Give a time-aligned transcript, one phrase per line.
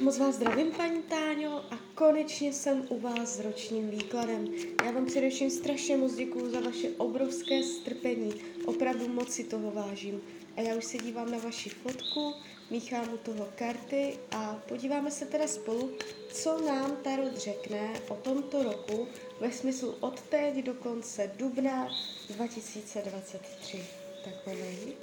[0.00, 4.48] Moc vás zdravím, paní Táňo, a konečně jsem u vás s ročním výkladem.
[4.84, 8.34] Já vám především strašně moc děkuju za vaše obrovské strpení.
[8.66, 10.20] Opravdu moc si toho vážím.
[10.56, 12.34] A já už se dívám na vaši fotku,
[12.70, 15.90] míchám u toho karty a podíváme se teda spolu,
[16.32, 19.08] co nám Tarot řekne o tomto roku
[19.40, 21.88] ve smyslu od teď do konce dubna
[22.28, 23.84] 2023.
[24.24, 24.96] Tak moment.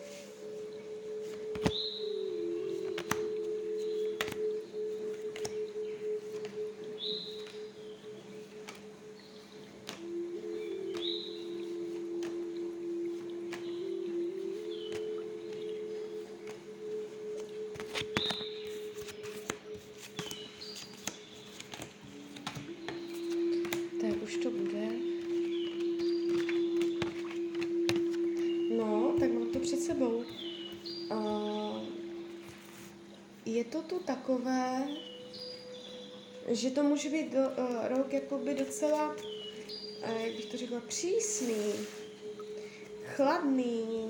[33.73, 34.87] To tu takové,
[36.47, 41.73] že to může být do, uh, rok jakoby docela, uh, jak bych to řekla, přísný,
[43.03, 44.09] chladný,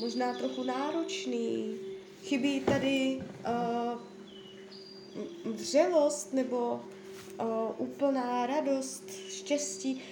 [0.00, 1.78] možná trochu náročný.
[2.22, 4.00] Chybí tady uh,
[5.52, 6.80] vřelost nebo
[7.40, 7.46] uh,
[7.78, 10.02] úplná radost, štěstí.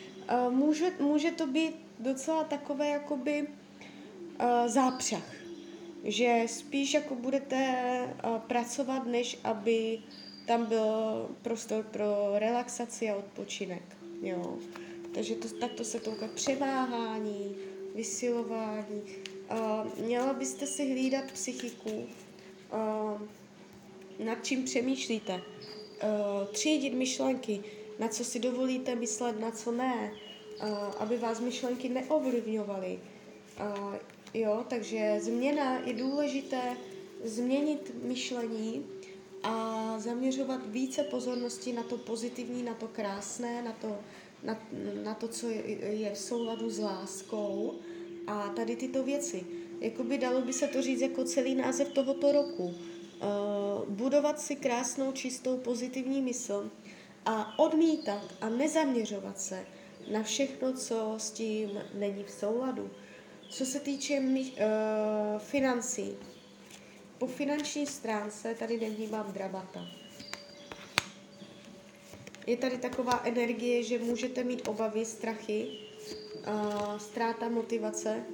[0.46, 5.38] Uh, může, může to být docela takové jakoby uh, zápřah,
[6.08, 7.66] že spíš jako budete
[8.24, 9.98] uh, pracovat, než aby
[10.46, 13.82] tam byl prostor pro relaxaci a odpočinek.
[14.22, 14.56] Jo.
[15.14, 17.56] Takže to, takto se to převáhání,
[17.94, 19.02] vysilování.
[19.50, 21.90] Uh, měla byste si hlídat psychiku,
[22.72, 23.22] uh,
[24.26, 25.34] nad čím přemýšlíte.
[25.34, 27.60] Uh, třídit myšlenky,
[27.98, 30.12] na co si dovolíte myslet, na co ne,
[30.62, 32.98] uh, aby vás myšlenky neovlivňovaly.
[34.34, 36.76] Jo, takže změna je důležité
[37.24, 38.86] změnit myšlení
[39.42, 43.98] a zaměřovat více pozornosti na to pozitivní, na to krásné, na to,
[44.42, 44.58] na,
[45.04, 47.75] na to co je, je v souladu s láskou
[48.26, 49.47] a tady tyto věci.
[49.80, 52.74] Jakoby dalo by se to říct jako celý název tohoto roku uh,
[53.88, 56.70] budovat si krásnou, čistou, pozitivní mysl
[57.26, 59.66] a odmítat a nezaměřovat se
[60.12, 62.91] na všechno, co s tím není v souladu.
[63.48, 66.14] Co se týče my, uh, financí,
[67.19, 69.86] po finanční stránce tady nevnímám dramata.
[72.47, 75.69] Je tady taková energie, že můžete mít obavy, strachy,
[76.48, 78.25] uh, ztráta motivace,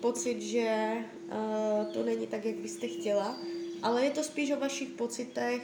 [0.00, 0.92] pocit, že
[1.26, 3.38] uh, to není tak, jak byste chtěla,
[3.82, 5.62] ale je to spíš o vašich pocitech,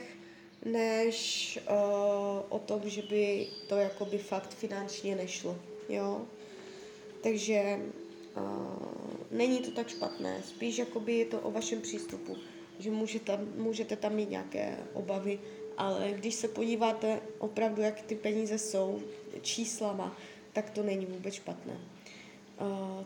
[0.65, 1.75] než uh,
[2.49, 5.57] o tom, že by to jakoby fakt finančně nešlo,
[5.89, 6.27] jo.
[7.23, 7.79] Takže
[9.31, 12.37] není to tak špatné, spíš jakoby je to o vašem přístupu,
[12.79, 15.39] že můžete, můžete tam mít nějaké obavy,
[15.77, 19.01] ale když se podíváte opravdu, jak ty peníze jsou
[19.41, 20.17] číslama,
[20.53, 21.77] tak to není vůbec špatné.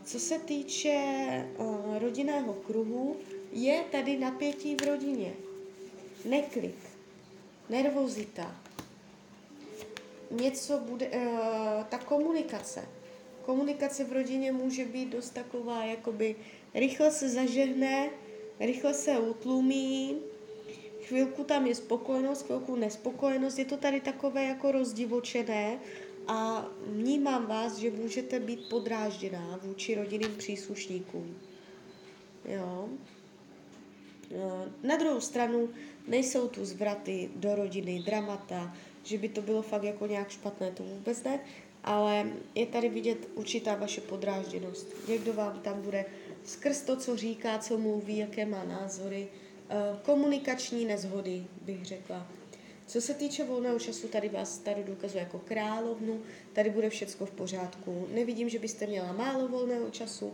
[0.04, 0.98] Co se týče
[1.98, 3.16] rodinného kruhu,
[3.52, 5.32] je tady napětí v rodině.
[6.24, 6.76] Neklid,
[7.68, 8.56] nervozita,
[10.30, 12.88] něco bude, uh, ta komunikace.
[13.46, 16.36] Komunikace v rodině může být dost taková, jakoby
[16.74, 18.10] rychle se zažehne,
[18.60, 20.16] rychle se utlumí,
[21.02, 25.78] chvilku tam je spokojenost, chvilku nespokojenost, je to tady takové jako rozdivočené
[26.28, 31.38] a vnímám vás, že můžete být podrážděná vůči rodinným příslušníkům.
[32.44, 32.88] Jo.
[34.82, 35.68] Na druhou stranu
[36.08, 40.82] nejsou tu zvraty do rodiny, dramata, že by to bylo fakt jako nějak špatné, to
[40.82, 41.40] vůbec ne,
[41.86, 45.08] ale je tady vidět určitá vaše podrážděnost.
[45.08, 46.04] Někdo vám tam bude
[46.44, 49.28] skrz to, co říká, co mluví, jaké má názory,
[49.68, 52.26] eh, komunikační nezhody, bych řekla.
[52.86, 57.30] Co se týče volného času, tady vás tady důkazuje jako královnu, tady bude všecko v
[57.30, 58.06] pořádku.
[58.14, 60.32] Nevidím, že byste měla málo volného času,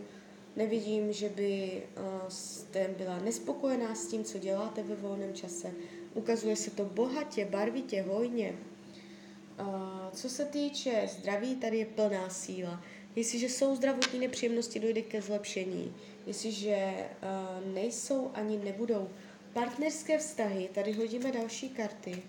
[0.55, 5.71] Nevidím, že by uh, jste byla nespokojená s tím, co děláte ve volném čase.
[6.13, 8.55] Ukazuje se to bohatě, barvitě, hojně.
[9.59, 9.67] Uh,
[10.11, 12.83] co se týče zdraví, tady je plná síla.
[13.15, 15.95] Jestliže jsou zdravotní nepříjemnosti, dojde ke zlepšení.
[16.27, 19.09] Jestliže uh, nejsou ani nebudou
[19.53, 22.23] partnerské vztahy, tady hodíme další karty.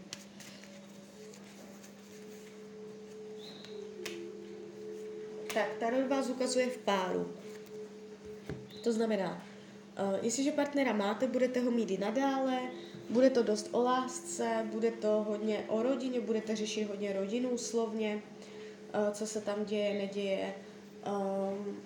[5.54, 7.32] Tak, Tarot vás ukazuje v páru.
[8.84, 9.46] To znamená,
[10.12, 12.60] uh, jestliže partnera máte, budete ho mít i nadále,
[13.10, 18.14] bude to dost o lásce, bude to hodně o rodině, budete řešit hodně rodinu slovně,
[18.14, 20.54] uh, co se tam děje, neděje.
[21.06, 21.76] Um,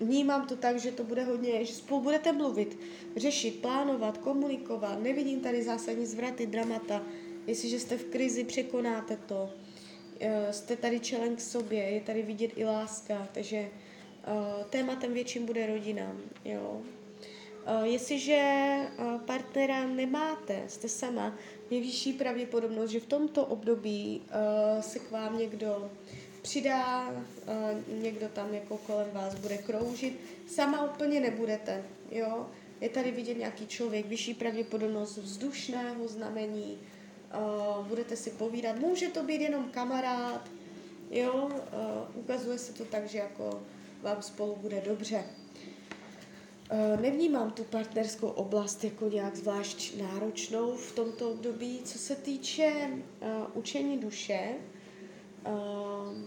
[0.00, 2.78] vnímám to tak, že to bude hodně, že spolu budete mluvit,
[3.16, 5.02] řešit, plánovat, komunikovat.
[5.02, 7.02] Nevidím tady zásadní zvraty, dramata.
[7.46, 9.50] Jestliže jste v krizi, překonáte to.
[10.20, 15.46] Eh, jste tady čelen k sobě, je tady vidět i láska, takže uh, tématem větším
[15.46, 16.16] bude rodina.
[16.44, 16.82] Jo.
[17.66, 21.38] Uh, jestliže uh, partnera nemáte, jste sama,
[21.70, 25.90] je vyšší pravděpodobnost, že v tomto období uh, se k vám někdo
[26.42, 27.14] přidá,
[28.02, 30.20] někdo tam jako kolem vás bude kroužit.
[30.46, 32.46] Sama úplně nebudete, jo.
[32.80, 36.78] Je tady vidět nějaký člověk, vyšší pravděpodobnost vzdušného znamení,
[37.82, 38.76] budete si povídat.
[38.76, 40.50] Může to být jenom kamarád,
[41.10, 41.48] jo,
[42.14, 43.62] ukazuje se to tak, že jako
[44.02, 45.24] vám spolu bude dobře.
[46.72, 51.80] Uh, nevnímám tu partnerskou oblast jako nějak zvlášť náročnou v tomto období.
[51.84, 54.54] Co se týče uh, učení duše,
[55.46, 56.18] uh,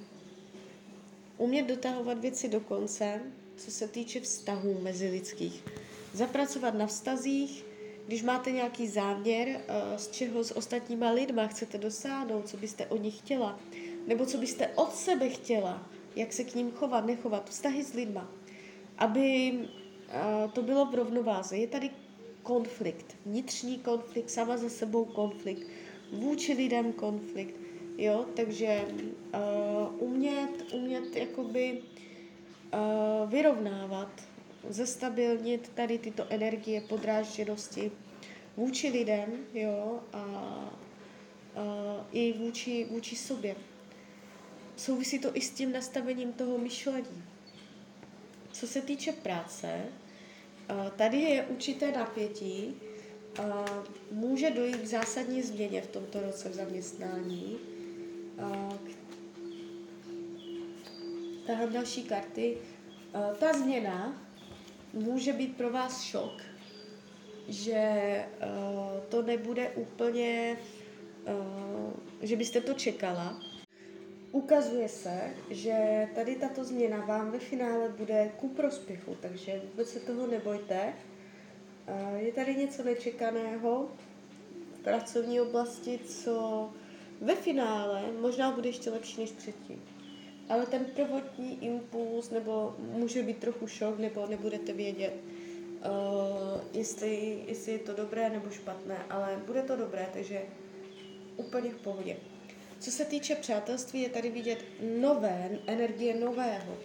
[1.37, 3.21] umět dotahovat věci do konce,
[3.57, 5.63] co se týče vztahů mezi lidských.
[6.13, 7.65] Zapracovat na vztazích,
[8.07, 13.03] když máte nějaký záměr, uh, z čeho s ostatníma lidma chcete dosáhnout, co byste od
[13.03, 13.59] nich chtěla,
[14.07, 18.31] nebo co byste od sebe chtěla, jak se k ním chovat, nechovat, vztahy s lidma,
[18.97, 19.53] aby
[20.53, 21.57] to bylo v rovnováze.
[21.57, 21.89] Je tady
[22.43, 25.67] konflikt, vnitřní konflikt, sama za sebou konflikt,
[26.11, 27.55] vůči lidem konflikt,
[27.97, 34.23] jo, takže uh, umět, umět jakoby uh, vyrovnávat
[34.69, 37.91] zestabilnit tady tyto energie podrážděnosti
[38.57, 40.71] vůči lidem, jo, a, a
[42.11, 43.55] i vůči, vůči sobě.
[44.75, 47.23] Souvisí to i s tím nastavením toho myšlení.
[48.59, 49.81] Co se týče práce,
[50.95, 52.75] tady je určité napětí,
[54.11, 57.57] může dojít k zásadní změně v tomto roce v zaměstnání.
[61.47, 62.57] Tahle další karty.
[63.39, 64.21] Ta změna
[64.93, 66.41] může být pro vás šok,
[67.47, 68.25] že
[69.09, 70.57] to nebude úplně,
[72.21, 73.41] že byste to čekala.
[74.37, 79.99] Ukazuje se, že tady tato změna vám ve finále bude ku prospěchu, takže vůbec se
[79.99, 80.93] toho nebojte.
[81.87, 83.89] Uh, je tady něco nečekaného
[84.75, 86.69] v pracovní oblasti, co
[87.21, 89.81] ve finále možná bude ještě lepší než předtím
[90.49, 97.71] ale ten prvotní impuls, nebo může být trochu šok, nebo nebudete vědět, uh, jestli, jestli
[97.71, 100.41] je to dobré nebo špatné, ale bude to dobré, takže
[101.37, 102.17] úplně v pohodě.
[102.79, 104.65] Co se týče přátelství, je tady vidět
[104.99, 106.77] nové, energie nového.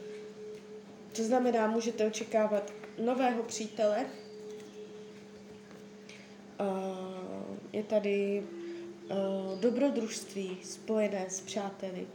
[1.16, 4.06] To znamená, můžete očekávat nového přítele.
[7.72, 8.42] Je tady
[9.60, 12.06] dobrodružství spojené s přáteli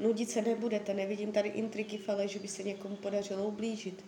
[0.00, 4.04] Nudit se nebudete, nevidím tady intriky fale, že by se někomu podařilo ublížit.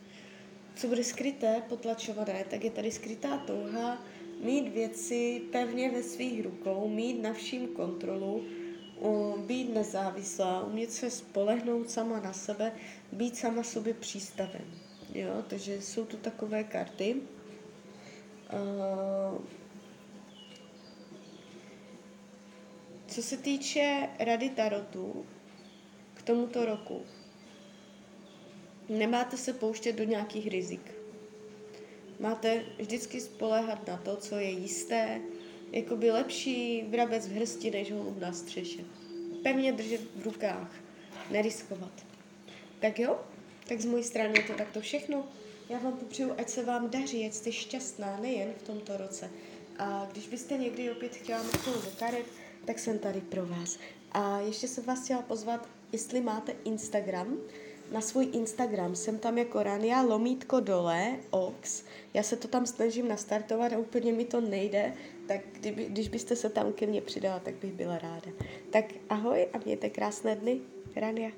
[0.75, 4.03] Co bude skryté, potlačované, tak je tady skrytá touha
[4.41, 8.45] mít věci pevně ve svých rukou, mít na vším kontrolu,
[9.47, 12.73] být nezávislá, umět se spolehnout sama na sebe,
[13.13, 14.65] být sama sobě přístavem.
[15.15, 17.17] Jo, takže jsou tu takové karty.
[23.07, 25.27] Co se týče rady tarotu,
[26.29, 27.03] tomuto roku.
[28.89, 30.95] Nemáte se pouštět do nějakých rizik.
[32.21, 35.21] Máte vždycky spoléhat na to, co je jisté,
[35.73, 38.85] jako by lepší vrabec v hrsti než holub na střeše.
[39.43, 40.73] Pevně držet v rukách,
[41.31, 41.93] neriskovat.
[42.81, 43.21] Tak jo,
[43.69, 45.27] tak z mojí strany je to takto všechno.
[45.69, 49.31] Já vám popřeju, ať se vám daří, ať jste šťastná nejen v tomto roce.
[49.79, 52.27] A když byste někdy opět chtěla mít do karet,
[52.65, 53.79] tak jsem tady pro vás.
[54.13, 57.39] A ještě jsem vás chtěla pozvat, jestli máte Instagram,
[57.93, 61.85] na svůj Instagram jsem tam jako Rania lomítko dole, ox.
[62.15, 64.95] Já se to tam snažím nastartovat a úplně mi to nejde,
[65.29, 68.31] tak kdyby, když byste se tam ke mně přidala, tak bych byla ráda.
[68.71, 70.61] Tak ahoj a mějte krásné dny.
[70.97, 71.31] Rania.